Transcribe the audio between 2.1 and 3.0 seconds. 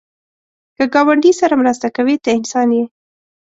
ته انسان یې